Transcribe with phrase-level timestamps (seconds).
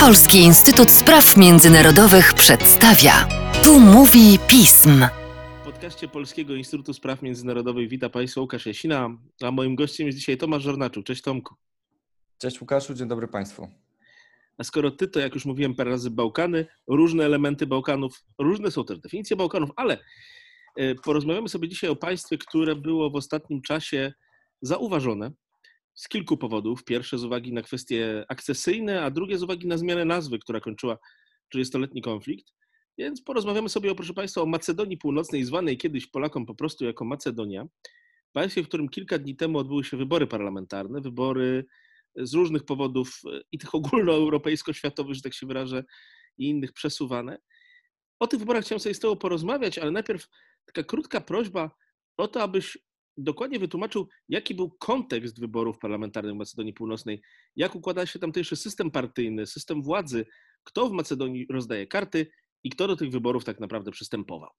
[0.00, 3.12] Polski Instytut Spraw Międzynarodowych przedstawia.
[3.64, 5.06] Tu mówi pism.
[5.62, 10.36] W podcaście Polskiego Instytutu Spraw Międzynarodowych wita Państwa Łukasz Jasina, a moim gościem jest dzisiaj
[10.36, 11.06] Tomasz Żornaczuk.
[11.06, 11.54] Cześć Tomku.
[12.38, 13.68] Cześć Łukaszu, dzień dobry Państwu.
[14.58, 18.84] A skoro Ty, to jak już mówiłem parę razy Bałkany, różne elementy Bałkanów, różne są
[18.84, 19.98] też definicje Bałkanów, ale
[20.76, 24.12] e, porozmawiamy sobie dzisiaj o państwie, które było w ostatnim czasie
[24.62, 25.30] zauważone
[25.94, 26.84] z kilku powodów.
[26.84, 30.98] Pierwsze z uwagi na kwestie akcesyjne, a drugie z uwagi na zmianę nazwy, która kończyła
[31.54, 32.46] 30-letni konflikt.
[32.98, 37.04] Więc porozmawiamy sobie, o, proszę Państwa, o Macedonii Północnej, zwanej kiedyś Polakom po prostu jako
[37.04, 37.66] Macedonia.
[38.32, 41.64] Państwie, w którym kilka dni temu odbyły się wybory parlamentarne, wybory
[42.16, 43.20] z różnych powodów
[43.52, 45.84] i tych ogólnoeuropejsko-światowych, że tak się wyrażę,
[46.38, 47.38] i innych przesuwane.
[48.20, 50.28] O tych wyborach chciałem sobie z Tobą porozmawiać, ale najpierw
[50.66, 51.70] taka krótka prośba
[52.16, 52.78] o to, abyś
[53.16, 57.22] dokładnie wytłumaczył, jaki był kontekst wyborów parlamentarnych w Macedonii Północnej,
[57.56, 60.26] jak układa się tamtejszy system partyjny, system władzy,
[60.64, 62.26] kto w Macedonii rozdaje karty
[62.64, 64.50] i kto do tych wyborów tak naprawdę przystępował.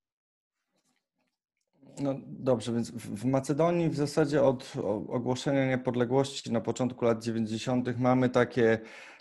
[2.00, 4.73] No dobrze, więc w Macedonii w zasadzie od
[5.08, 8.00] ogłoszenia niepodległości na początku lat 90.
[8.00, 8.80] mamy takie,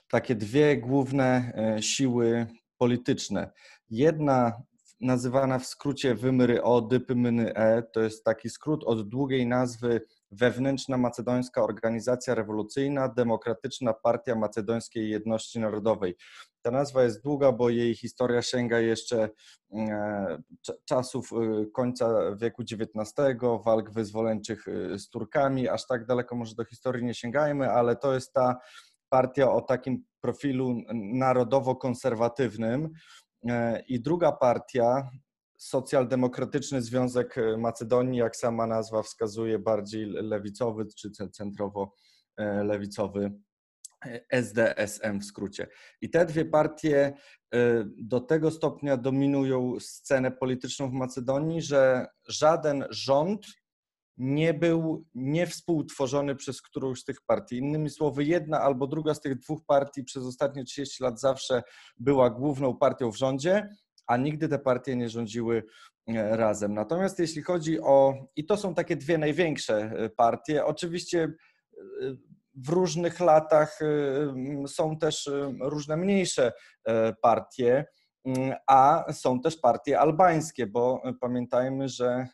[0.08, 2.46] takie dwie główne e, siły
[2.78, 3.50] polityczne.
[3.90, 4.62] Jedna
[5.02, 10.00] nazywana w skrócie Wymry O, Dypymyny E, to jest taki skrót od długiej nazwy
[10.30, 16.16] Wewnętrzna Macedońska Organizacja Rewolucyjna, Demokratyczna Partia Macedońskiej Jedności Narodowej.
[16.62, 19.28] Ta nazwa jest długa, bo jej historia sięga jeszcze
[19.72, 20.42] e,
[20.84, 23.14] czasów e, końca wieku XIX,
[23.64, 25.68] walk wyzwoleńczych e, z Turkami.
[25.68, 28.56] Aż tak daleko może do historii nie sięgajmy, ale to jest ta
[29.08, 32.88] partia o takim profilu narodowo-konserwatywnym.
[33.88, 35.10] I druga partia,
[35.56, 43.32] Socjaldemokratyczny Związek Macedonii, jak sama nazwa wskazuje, bardziej lewicowy czy centrowo-lewicowy
[44.30, 45.66] SDSM w skrócie.
[46.00, 47.12] I te dwie partie
[47.98, 53.46] do tego stopnia dominują scenę polityczną w Macedonii, że żaden rząd
[54.16, 57.56] nie był niewspółtworzony przez którąś z tych partii.
[57.56, 61.62] Innymi słowy, jedna albo druga z tych dwóch partii przez ostatnie 30 lat zawsze
[61.96, 63.68] była główną partią w rządzie,
[64.06, 65.64] a nigdy te partie nie rządziły
[66.08, 66.74] e, razem.
[66.74, 71.32] Natomiast jeśli chodzi o, i to są takie dwie największe e, partie, oczywiście e,
[72.54, 73.78] w różnych latach
[74.66, 75.30] są też
[75.60, 76.52] różne mniejsze
[77.22, 77.84] partie,
[78.66, 82.28] a są też partie albańskie, bo pamiętajmy, że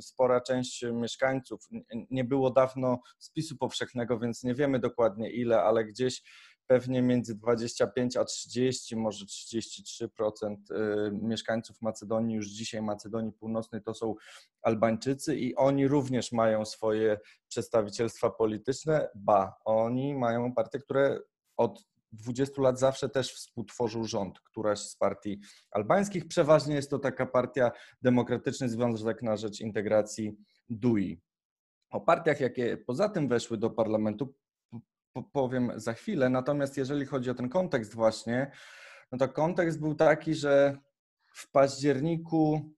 [0.00, 1.68] spora część mieszkańców,
[2.10, 6.22] nie było dawno spisu powszechnego, więc nie wiemy dokładnie ile, ale gdzieś
[6.66, 10.56] pewnie między 25 a 30, może 33%
[11.12, 14.14] mieszkańców Macedonii, już dzisiaj Macedonii Północnej to są
[14.62, 21.20] Albańczycy i oni również mają swoje przedstawicielstwa polityczne, ba, oni mają partie, które
[21.56, 25.40] od 20 lat zawsze też współtworzył rząd, któraś z partii
[25.70, 26.28] albańskich.
[26.28, 27.70] Przeważnie jest to taka partia
[28.02, 30.36] Demokratyczny Związek na Rzecz Integracji
[30.68, 31.20] DUI.
[31.90, 34.34] O partiach, jakie poza tym weszły do parlamentu,
[35.32, 36.28] powiem za chwilę.
[36.28, 38.50] Natomiast jeżeli chodzi o ten kontekst właśnie,
[39.12, 40.78] no to kontekst był taki, że
[41.34, 42.70] w październiku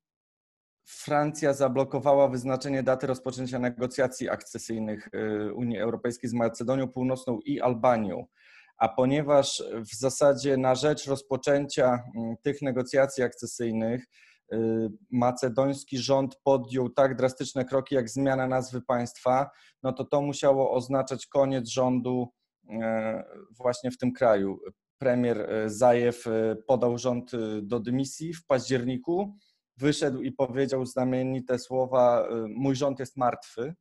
[0.85, 8.27] Francja zablokowała wyznaczenie daty rozpoczęcia negocjacji akcesyjnych y, Unii Europejskiej z Macedonią Północną i Albanią.
[8.79, 14.05] A ponieważ w zasadzie na rzecz rozpoczęcia mm, tych negocjacji akcesyjnych
[14.53, 14.57] y,
[15.11, 19.51] macedoński rząd podjął tak drastyczne kroki jak zmiana nazwy państwa,
[19.83, 22.29] no to to musiało oznaczać koniec rządu
[22.71, 23.25] e,
[23.59, 24.59] właśnie w tym kraju.
[24.99, 27.31] Premier e, Zajew e, podał rząd
[27.63, 29.35] do dymisji w październiku,
[29.77, 33.75] wyszedł i powiedział znamienite słowa: Mój rząd jest martwy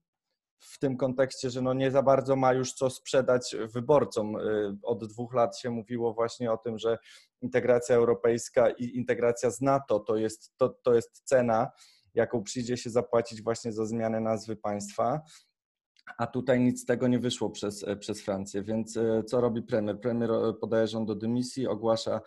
[0.59, 4.35] w tym kontekście, że no nie za bardzo ma już co sprzedać wyborcom.
[4.35, 6.97] Y, od dwóch lat się mówiło właśnie o tym, że
[7.41, 11.71] integracja europejska i integracja z NATO to jest, to, to jest cena,
[12.13, 15.21] jaką przyjdzie się zapłacić właśnie za zmianę nazwy państwa.
[16.17, 19.99] A tutaj nic z tego nie wyszło przez, przez Francję, więc y, co robi premier?
[19.99, 22.21] Premier y, podaje rząd do dymisji, ogłasza,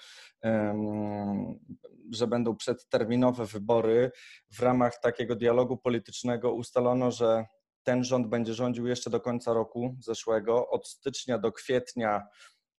[2.11, 4.11] że będą przedterminowe wybory.
[4.53, 7.45] W ramach takiego dialogu politycznego ustalono, że
[7.83, 10.69] ten rząd będzie rządził jeszcze do końca roku zeszłego.
[10.69, 12.23] Od stycznia do kwietnia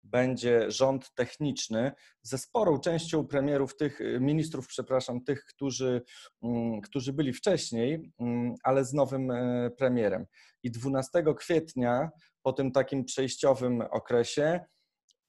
[0.04, 6.02] będzie rząd techniczny ze sporą częścią premierów, tych ministrów, przepraszam, tych, którzy,
[6.44, 10.26] mm, którzy byli wcześniej, mm, ale z nowym e, premierem.
[10.64, 12.10] I 12 kwietnia,
[12.42, 14.60] po tym takim przejściowym okresie,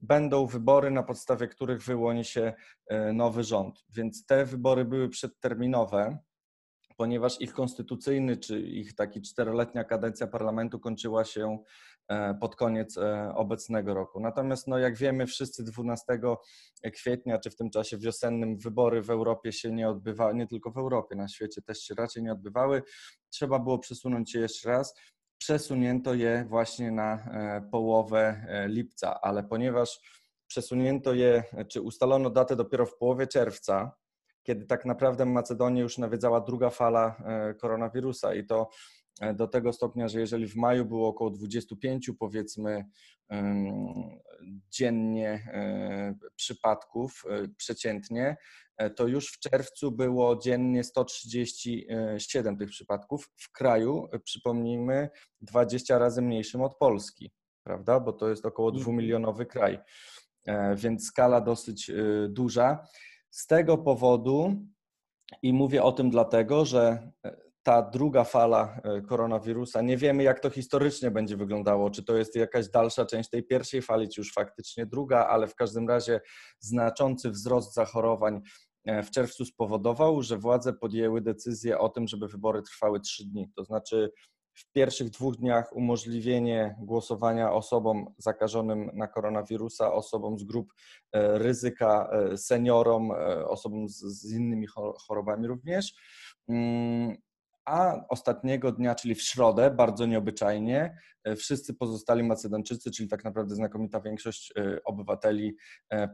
[0.01, 2.55] będą wybory, na podstawie których wyłoni się
[2.87, 3.85] e, nowy rząd.
[3.89, 6.19] Więc te wybory były przedterminowe
[7.03, 11.59] ponieważ ich konstytucyjny czy ich taki czteroletnia kadencja parlamentu kończyła się
[12.09, 14.21] e, pod koniec e, obecnego roku.
[14.21, 16.21] Natomiast, no, jak wiemy, wszyscy 12
[16.95, 20.79] kwietnia, czy w tym czasie wiosennym, wybory w Europie się nie odbywały, nie tylko w
[20.79, 22.83] Europie, na świecie też się raczej nie odbywały.
[23.31, 24.95] Trzeba było przesunąć je jeszcze raz.
[25.39, 30.01] Przesunięto je właśnie na e, połowę lipca, ale ponieważ
[30.47, 34.02] przesunięto je, czy ustalono datę dopiero w połowie czerwca,
[34.43, 38.69] kiedy tak naprawdę Macedonię już nawiedzała druga fala e, koronawirusa i to
[39.21, 42.85] e, do tego stopnia, że jeżeli w maju było około 25 powiedzmy
[44.71, 47.25] dziennie e, przypadków
[47.57, 48.37] przeciętnie,
[48.97, 55.11] to już w czerwcu było dziennie 137 tych przypadków w kraju, przypomnijmy,
[55.41, 57.33] 20 razy mniejszym od Polski,
[57.65, 58.01] prawda?
[58.01, 58.83] Bo to jest około Mhm.
[58.83, 59.79] dwumilionowy kraj,
[60.77, 61.91] więc skala dosyć
[62.29, 62.87] duża.
[63.33, 64.55] Z tego powodu,
[65.43, 70.41] i mówię o tym dlatego, że e, ta druga fala e, koronawirusa, nie wiemy jak
[70.41, 74.33] to historycznie będzie wyglądało, czy to jest jakaś dalsza część tej pierwszej fali, czy już
[74.33, 76.21] faktycznie druga, ale w każdym razie
[76.61, 78.41] znaczący wzrost zachorowań
[78.85, 83.49] e, w czerwcu spowodował, że władze podjęły decyzję o tym, żeby wybory trwały trzy dni.
[83.57, 84.13] To znaczy
[84.55, 90.73] w pierwszych dwóch dniach umożliwienie głosowania osobom zakażonym na koronawirusa, osobom z grup
[91.13, 94.67] e, ryzyka, e, seniorom, e, osobom z, innymi
[95.09, 95.95] chorobami również.
[96.49, 97.17] Mm,
[97.65, 100.97] a ostatniego dnia, czyli w środę, bardzo nieobyczajnie,
[101.37, 104.53] wszyscy pozostali Macedończycy, czyli tak naprawdę znakomita większość
[104.85, 105.57] obywateli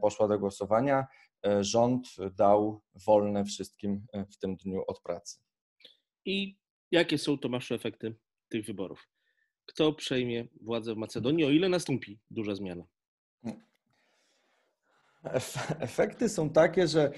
[0.01, 1.07] poszła do głosowania.
[1.61, 5.39] Rząd dał wolne wszystkim w tym dniu od pracy.
[6.25, 6.57] I
[6.91, 8.15] jakie są, Tomaszu, efekty
[8.49, 9.07] tych wyborów.
[9.65, 12.83] Kto przejmie władzę w Macedonii, o ile nastąpi duża zmiana?
[15.79, 17.11] Efekty są takie, że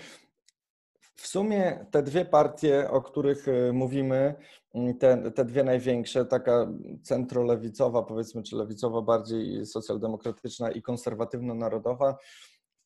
[1.16, 4.36] w sumie te dwie partie, o których y, mówimy,
[4.74, 6.68] mm, te, te dwie największe, taka
[7.04, 12.18] centrolewicowa, powiedzmy, czy lewicowa bardziej socjaldemokratyczna i konserwatywno-narodowa,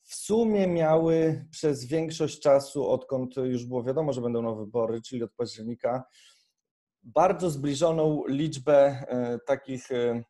[0.03, 5.23] w sumie miały przez większość czasu, odkąd już było wiadomo, że będą nowe wybory, czyli
[5.23, 6.03] od października,
[7.05, 10.23] bardzo zbliżoną liczbę e, takich e,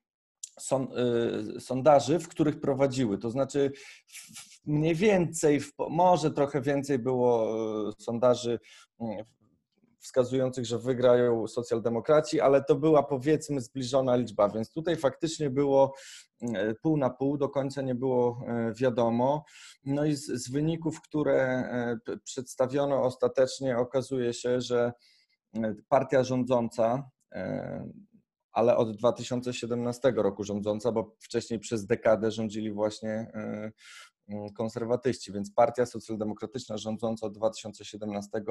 [0.72, 3.18] e, sondaży, w których prowadziły.
[3.18, 3.72] To znaczy
[4.66, 7.48] mniej więcej, może trochę więcej było
[8.00, 8.60] sondaży
[9.00, 9.26] mm,
[10.00, 15.94] wskazujących, że wygrają socjaldemokraci, ale to była powiedzmy zbliżona liczba, więc tutaj faktycznie było
[16.82, 18.42] pół na pół, do końca nie było
[18.76, 19.46] wiadomo.
[19.86, 21.70] No i z, z wyników, które
[22.24, 24.94] przedstawiono ostatecznie, okazuje się, że
[25.88, 27.90] partia rządząca, e,
[28.52, 33.72] ale od 2017 roku rządząca, bo wcześniej przez dekadę rządzili właśnie e,
[34.58, 38.42] konserwatyści, więc partia socjaldemokratyczna rządząca od 2017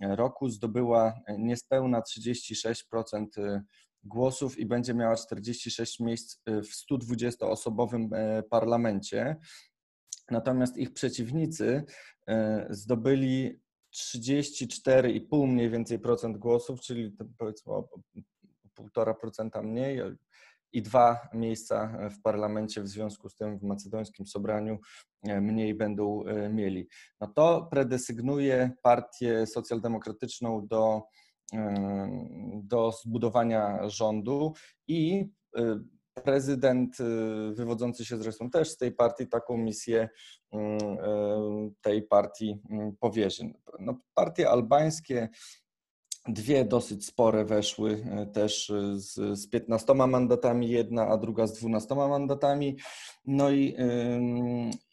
[0.00, 3.60] roku zdobyła niespełna 36%
[4.04, 9.36] głosów i będzie miała 46 miejsc w 120-osobowym e, parlamencie.
[10.30, 11.84] Natomiast ich przeciwnicy
[12.70, 13.60] zdobyli
[13.94, 17.88] 34,5 mniej więcej procent głosów, czyli powiedzmy o
[18.78, 20.00] 1,5% mniej
[20.72, 24.78] i dwa miejsca w parlamencie w związku z tym w macedońskim sobraniu
[25.22, 26.88] e, mniej będą e, mieli.
[27.20, 31.02] No to predesygnuje partię socjaldemokratyczną do,
[31.54, 32.08] e,
[32.64, 34.52] do zbudowania rządu
[34.88, 35.28] i
[36.18, 40.08] prezydent y, wywodzący się zresztą też z tej partii taką misję
[40.52, 43.52] mm, y, tej partii mm, powierzy.
[43.80, 45.28] No, partie albańskie
[46.28, 51.94] Dwie dosyć spore weszły y, też z, z 15 mandatami, jedna, a druga z 12
[51.94, 52.76] mandatami.
[53.26, 53.76] No i,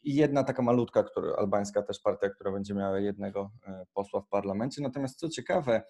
[0.03, 3.51] jedna taka malutka, która, albańska też partia, która będzie miała jednego
[3.94, 4.82] posła w parlamencie.
[4.82, 5.82] Natomiast co ciekawe,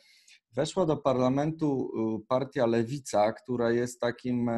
[0.55, 1.91] weszła do parlamentu
[2.27, 4.49] partia Lewica, która jest takim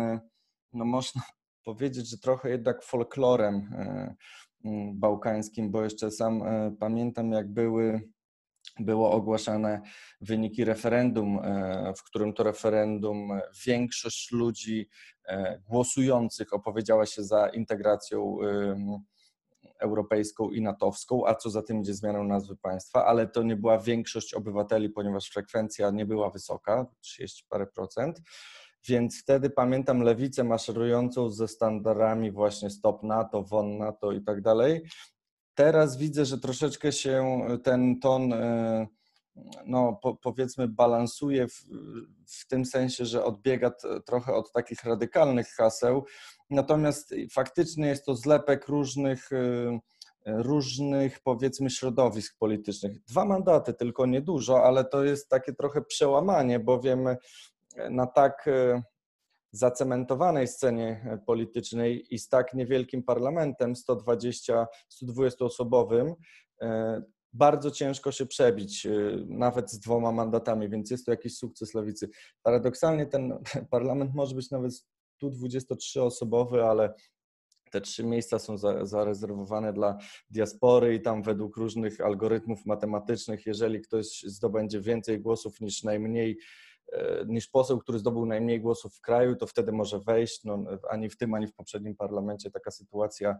[0.74, 1.22] no można
[1.66, 4.16] powiedzieć, że trochę jednak folklorem e,
[4.94, 8.02] bałkańskim, bo jeszcze sam e, pamiętam, jak były,
[8.80, 9.82] było ogłaszane
[10.22, 13.30] wyniki referendum, e, w którym to referendum
[13.66, 14.90] większość ludzi
[15.70, 18.38] głosujących opowiedziała się za integracją
[19.80, 23.80] europejską i natowską, a co za tym idzie zmianą nazwy państwa, ale to nie była
[23.80, 28.22] większość obywateli, ponieważ frekwencja nie była wysoka, 30 parę procent.
[28.88, 34.82] Więc wtedy pamiętam lewicę maszerującą ze standardami właśnie stop NATO, won NATO i tak dalej.
[35.54, 38.88] Teraz widzę, że troszeczkę się ten ton, e,
[39.66, 41.66] no po, powiedzmy, balansuje w,
[42.28, 43.72] w tym sensie, że odbiega
[44.06, 46.06] trochę od takich radykalnych haseł.
[46.50, 49.80] Natomiast faktycznie jest to zlepek różnych e,
[50.28, 53.04] różnych, powiedzmy, środowisk politycznych.
[53.04, 57.08] Dwa mandaty, tylko niedużo, ale to jest takie trochę przełamanie, bowiem
[57.90, 58.50] na tak
[59.52, 66.16] zacementowanej scenie politycznej i z tak niewielkim parlamentem, 120, 120 osobowym,
[67.34, 68.88] bardzo ciężko się przebić,
[69.28, 72.10] nawet z dwoma mandatami, więc jest to jakiś sukces lewicy.
[72.44, 73.40] Paradoksalnie ten
[73.72, 74.72] parlament może być nawet
[75.24, 76.94] 123-osobowy, ale
[77.72, 79.98] te trzy miejsca są za, zarezerwowane dla
[80.30, 86.40] diaspory i tam według różnych algorytmów matematycznych, jeżeli ktoś zdobędzie więcej głosów niż najmniej E,
[87.28, 90.44] niż poseł, który zdobył najmniej głosów w kraju, to wtedy może wejść.
[90.44, 93.38] No, ani w tym, ani w poprzednim parlamencie taka sytuacja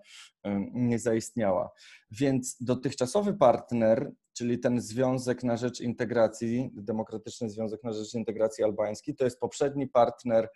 [0.74, 1.72] nie zaistniała.
[2.12, 9.16] Więc dotychczasowy partner, czyli ten Związek na Rzecz Integracji, Demokratyczny Związek na Rzecz Integracji Albański,
[9.16, 10.50] to jest poprzedni partner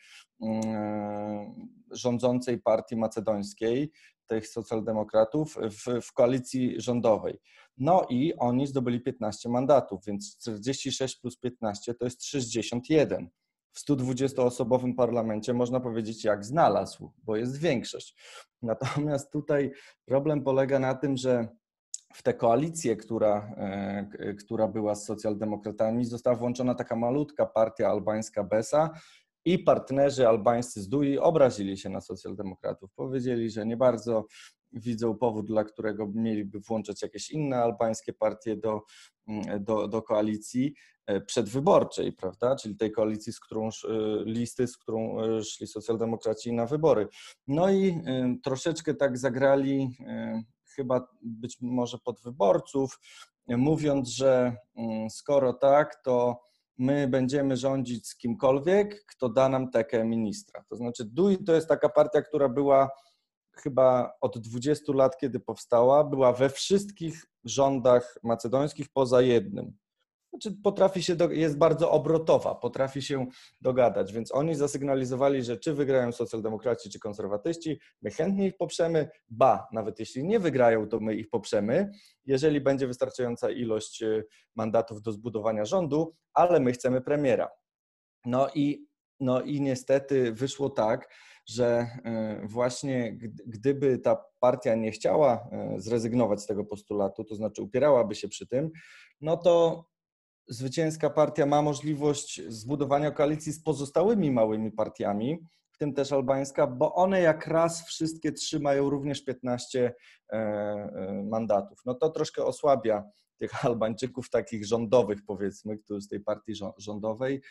[1.92, 3.92] rządzącej partii macedońskiej,
[4.28, 7.40] tych socjaldemokratów w, w koalicji rządowej.
[7.78, 13.30] No i oni zdobyli 15 mandatów, więc 46 plus 15 to jest 61.
[13.72, 18.16] W 120-osobowym parlamencie można powiedzieć, jak znalazł, bo jest większość.
[18.62, 19.72] Natomiast tutaj
[20.06, 21.48] problem polega na tym, że
[22.14, 28.44] w tę koalicję, która, e, która była z socjaldemokratami, została włączona taka malutka partia albańska
[28.44, 28.90] BESA,
[29.46, 32.92] i partnerzy albańscy z DUI obrazili się na socjaldemokratów.
[32.96, 34.26] Powiedzieli, że nie bardzo
[34.74, 38.82] widzą powód, dla którego mieliby włączać jakieś inne albańskie partie do,
[39.28, 40.74] mm, do, do koalicji
[41.06, 42.56] e, przedwyborczej, prawda?
[42.56, 43.70] Czyli tej koalicji, z którą e,
[44.26, 47.08] listy, z którą szli socjaldemokraci na wybory.
[47.48, 48.02] No i
[48.44, 49.98] troszeczkę tak zagrali
[50.76, 53.00] chyba być może pod wyborców,
[53.48, 56.42] mówiąc, że mm, skoro tak, to
[56.78, 60.64] my będziemy rządzić z kimkolwiek, kto da nam tekę ministra.
[60.70, 62.90] To znaczy DUI to jest taka partia, która była
[63.56, 69.78] chyba od 20 lat, kiedy powstała, była we wszystkich rządach macedońskich poza jednym.
[70.32, 73.28] Znaczy potrafi się, do, jest bardzo obrotowa, potrafi się
[73.62, 79.68] dogadać, więc oni zasygnalizowali, że czy wygrają socjaldemokraci, czy konserwatyści, my chętnie ich poprzemy, ba,
[79.74, 81.92] nawet jeśli nie wygrają, to my ich poprzemy,
[82.26, 87.50] jeżeli będzie wystarczająca ilość y, mandatów do zbudowania rządu, ale my chcemy premiera.
[88.26, 88.88] No i,
[89.20, 91.10] no i niestety wyszło tak,
[91.50, 91.88] że
[92.44, 98.16] y, właśnie gdyby ta partia nie chciała y, zrezygnować z tego postulatu, to znaczy upierałaby
[98.16, 98.72] się przy tym,
[99.22, 99.86] no to
[100.48, 105.40] zwycięska partia ma możliwość zbudowania koalicji z pozostałymi małymi partiami,
[105.72, 109.94] w tym też albańska, bo one jak raz wszystkie trzy mają również 15
[110.32, 111.80] e, e, mandatów.
[111.86, 113.04] No to troszkę osłabia
[113.42, 117.42] tych Albańczyków takich rządowych, powiedzmy, którzy z tej partii rządowej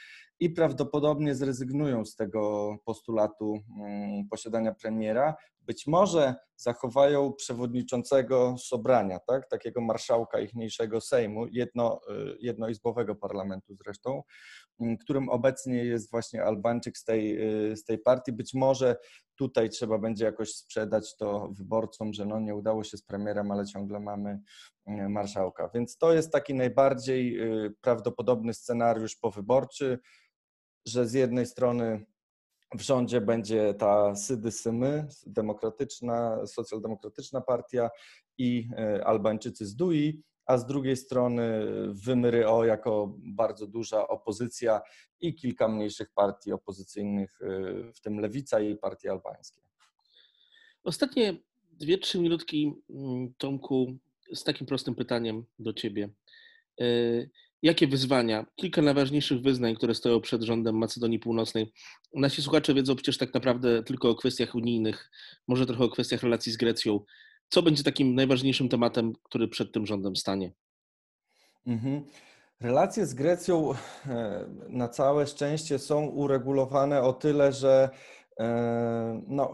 [0.40, 5.36] i prawdopodobnie zrezygnują z tego postulatu mm, posiadania premiera.
[5.70, 9.48] Być może zachowają przewodniczącego Sobrania, tak?
[9.48, 14.22] takiego marszałka ichniejszego Sejmu, jedno, y, jednoizbowego parlamentu zresztą,
[14.80, 18.32] mm, którym obecnie jest właśnie Albańczyk z tej, y, z tej partii.
[18.32, 18.96] Być może
[19.36, 23.66] tutaj trzeba będzie jakoś sprzedać to wyborcom, że no nie udało się z premierem, ale
[23.66, 24.40] ciągle mamy
[24.88, 25.70] y, marszałka.
[25.74, 27.38] Więc to jest taki najbardziej
[27.80, 29.98] prawdopodobny scenariusz powyborczy,
[30.86, 32.06] że z jednej strony
[32.74, 37.90] w rządzie będzie ta Sydy-Symy, demokratyczna, socjaldemokratyczna partia
[38.38, 44.80] i e, Albańczycy z DUI, a z drugiej strony Wymry O jako bardzo duża opozycja
[45.20, 49.60] i kilka mniejszych partii opozycyjnych, e, w tym Lewica i partie albańskie.
[50.84, 51.36] Ostatnie
[51.72, 53.96] dwie, trzy minutki, mm, Tomku,
[54.34, 56.08] z takim prostym pytaniem do Ciebie.
[57.62, 58.46] Jakie wyzwania?
[58.56, 61.72] Kilka najważniejszych wyznań, które stoją przed rządem Macedonii Północnej.
[62.14, 65.10] Nasi słuchacze wiedzą przecież tak naprawdę tylko o kwestiach unijnych,
[65.48, 67.00] może trochę o kwestiach relacji z Grecją.
[67.48, 70.52] Co będzie takim najważniejszym tematem, który przed tym rządem stanie?
[71.66, 72.04] Mhm.
[72.60, 73.72] Relacje z Grecją
[74.06, 77.90] e, na całe szczęście są uregulowane o tyle, że
[78.40, 79.52] e, no,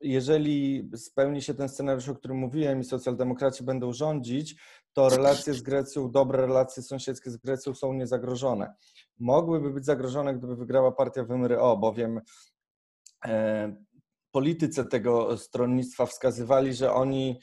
[0.00, 4.56] jeżeli spełni się ten scenariusz, o którym mówiłem i socjaldemokraci będą rządzić,
[4.92, 8.74] to relacje z Grecją, dobre relacje sąsiedzkie z Grecją są niezagrożone.
[9.18, 11.26] Mogłyby być zagrożone, gdyby wygrała partia
[11.58, 12.20] O, bowiem
[13.26, 13.76] e,
[14.30, 17.40] politycy tego stronnictwa wskazywali, że oni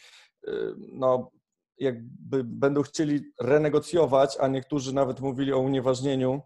[0.48, 1.32] e, no,
[1.80, 6.42] jakby będą chcieli renegocjować, a niektórzy nawet mówili o unieważnieniu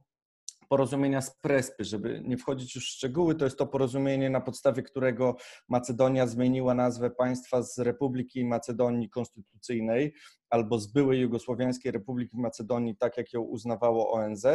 [0.72, 4.84] porozumienia z Prespy, żeby nie wchodzić już w szczegóły, to jest to porozumienie, na podstawie
[4.84, 5.36] którego
[5.70, 10.14] Macedonia zmieniła nazwę państwa z Republiki Macedonii Konstytucyjnej
[10.52, 14.46] albo z byłej Jugosłowiańskiej Republiki Macedonii, tak jak ją uznawało ONZ,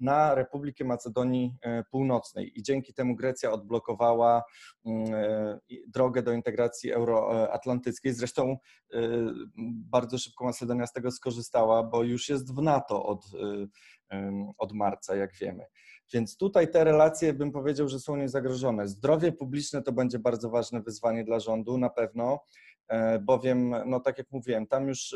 [0.00, 2.58] na Republikę Macedonii e, Północnej.
[2.58, 4.42] I dzięki temu Grecja odblokowała
[4.86, 8.12] mm, e, drogę do integracji euroatlantyckiej.
[8.12, 8.56] Zresztą
[8.94, 8.98] e,
[9.90, 13.26] bardzo szybko Macedonia z tego skorzystała, bo już jest w NATO od,
[14.58, 15.64] od marca, jak wiemy.
[16.12, 18.88] Więc tutaj te relacje bym powiedział, że są niezagrożone.
[18.88, 22.40] Zdrowie publiczne to będzie bardzo ważne wyzwanie dla rządu na pewno,
[23.20, 25.14] bowiem, no tak jak mówiłem, tam już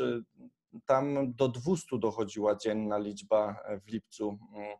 [0.85, 4.77] tam do 200 dochodziła dzienna liczba e, w lipcu mm,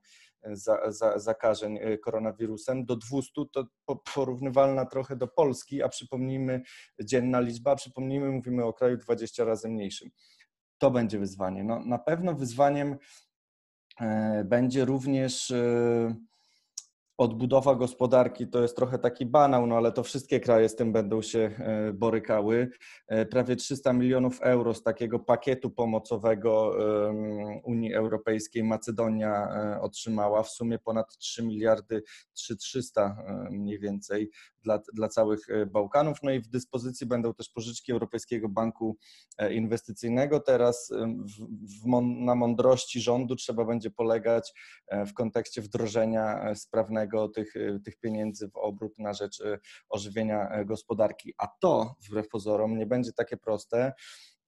[0.58, 2.86] za, za, zakażeń e, koronawirusem.
[2.86, 3.66] Do 200 to
[4.16, 6.62] porównywalna trochę do Polski, a przypomnijmy
[7.04, 10.10] dzienna liczba, przypomnijmy, mówimy o kraju 20 razy mniejszym.
[10.78, 11.64] To będzie wyzwanie.
[11.64, 12.98] No, na pewno wyzwaniem
[14.02, 15.54] e, będzie również
[17.22, 21.22] odbudowa gospodarki to jest trochę taki banał, no ale to wszystkie kraje z tym będą
[21.22, 22.70] się e, borykały.
[23.08, 26.76] E, prawie 300 milionów euro z takiego pakietu pomocowego
[27.64, 33.18] Unii Europejskiej Macedonia e, otrzymała, w sumie ponad 3 miliardy 3300
[33.52, 34.30] mniej więcej
[34.64, 36.18] dla, dla całych Bałkanów.
[36.24, 38.98] No i w dyspozycji będą też pożyczki Europejskiego Banku
[39.52, 40.40] Inwestycyjnego.
[40.40, 40.92] Teraz
[41.26, 41.46] w,
[41.84, 44.54] w, na mądrości rządu trzeba będzie polegać
[45.08, 47.54] w kontekście wdrożenia sprawnego tych,
[47.86, 51.34] tych pieniędzy w obrót na rzecz y, ożywienia e, gospodarki.
[51.38, 53.94] A to, wbrew pozorom, nie będzie takie proste,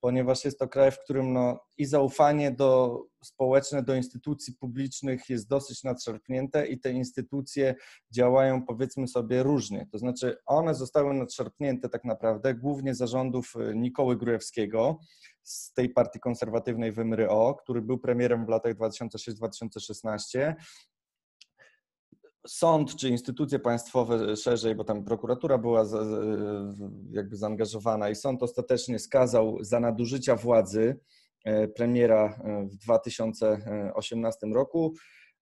[0.04, 5.48] ponieważ jest to kraj, w którym no, i zaufanie do społeczne do instytucji publicznych jest
[5.48, 7.74] dosyć nadszarpnięte i te instytucje
[8.10, 9.86] działają powiedzmy sobie różnie.
[9.92, 14.98] To znaczy one zostały nadszarpnięte tak naprawdę głównie zarządów y, Nikoły Grujewskiego
[15.42, 20.54] z tej partii konserwatywnej WMRO, który był premierem w latach 2006-2016
[22.46, 25.84] sąd czy instytucje państwowe szerzej, bo tam prokuratura była
[27.10, 31.00] jakby zaangażowana i sąd ostatecznie skazał za nadużycia władzy
[31.44, 34.94] e, premiera e, w 2018 roku,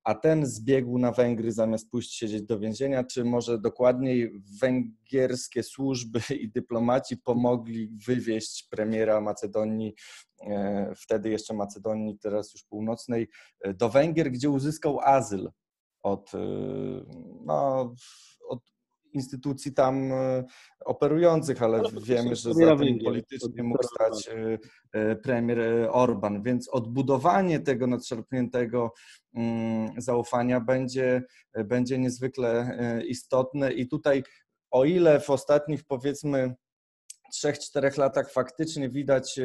[0.05, 6.21] a ten zbiegł na Węgry zamiast pójść siedzieć do więzienia, czy może dokładniej węgierskie służby
[6.43, 9.95] i dyplomaci pomogli wywieźć premiera Macedonii,
[10.41, 13.29] e, wtedy jeszcze Macedonii, teraz już północnej,
[13.75, 15.51] do Węgier, gdzie uzyskał azyl
[16.03, 16.39] od, y,
[17.45, 17.95] no,
[18.49, 18.61] od
[19.13, 20.45] instytucji tam y,
[20.85, 24.29] operujących, ale wiemy, że za tym politycznie mógł stać
[24.95, 28.93] y, premier Orban, więc odbudowanie tego nadszarpniętego
[29.35, 31.23] mm, zaufania będzie,
[31.65, 33.73] będzie niezwykle istotne.
[33.73, 34.23] I tutaj
[34.71, 36.55] o ile w ostatnich powiedzmy
[37.35, 39.41] 3-4 latach faktycznie widać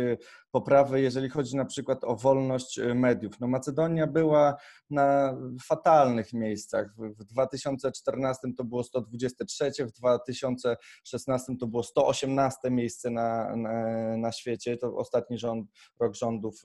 [0.51, 3.39] poprawę, jeżeli chodzi na przykład o wolność e, mediów.
[3.39, 4.55] No Macedonia była
[4.89, 6.95] na fatalnych miejscach.
[6.97, 14.77] W 2014 to było 123, w 2016 to było 118 miejsce na, na, na świecie.
[14.77, 16.63] To ostatni rząd, rok rządów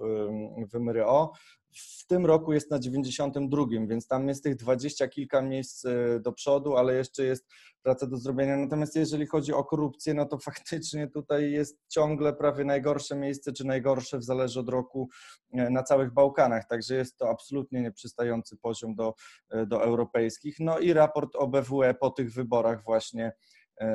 [0.72, 1.32] w MRO
[1.74, 6.32] w tym roku jest na 92, więc tam jest tych dwadzieścia kilka miejsc e, do
[6.32, 7.46] przodu, ale jeszcze jest
[7.82, 8.56] praca do zrobienia.
[8.56, 13.64] Natomiast jeżeli chodzi o korupcję, no to faktycznie tutaj jest ciągle prawie najgorsze miejsce, czy
[13.72, 15.08] najgorsze, w zależy od roku,
[15.52, 16.68] e, na całych Bałkanach.
[16.68, 19.14] Także jest to absolutnie nieprzystający poziom do,
[19.50, 20.56] e, do europejskich.
[20.60, 23.32] No i raport OBWE po tych wyborach właśnie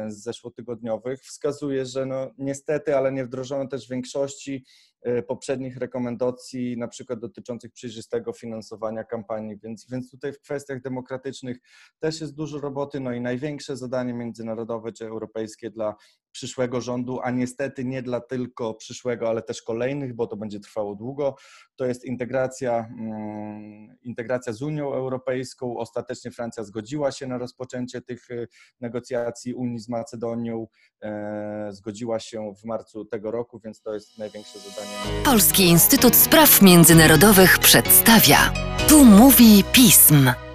[0.08, 4.66] z zeszłotygodniowych wskazuje, że no niestety, ale nie wdrożono też większości
[5.02, 11.58] E, poprzednich rekomendacji, na przykład dotyczących przejrzystego finansowania kampanii, więc, więc tutaj w kwestiach demokratycznych
[12.00, 15.96] też jest dużo roboty, no i największe zadanie międzynarodowe czy europejskie dla
[16.38, 20.96] przyszłego rządu, a niestety nie dla tylko przyszłego, ale też kolejnych, bo to będzie trwało
[20.96, 21.36] długo,
[21.76, 25.78] to jest integracja, mm, integracja z Unią Europejską.
[25.78, 28.48] Ostatecznie Francja zgodziła się na rozpoczęcie tych e,
[28.82, 30.68] negocjacji Unii z Macedonią,
[31.02, 36.62] e, zgodziła się w marcu tego roku, więc to jest największe zadanie Polski Instytut Spraw
[36.62, 38.54] Międzynarodowych przedstawia.
[38.88, 40.47] Tu mówi pism.